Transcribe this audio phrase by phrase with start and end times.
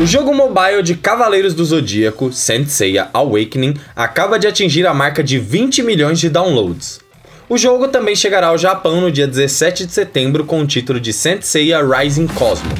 [0.00, 5.22] O jogo mobile de Cavaleiros do Zodíaco, Saint Seiya Awakening, acaba de atingir a marca
[5.22, 7.03] de 20 milhões de downloads.
[7.48, 11.12] O jogo também chegará ao Japão no dia 17 de setembro com o título de
[11.12, 12.72] Senseiya Rising Cosmo.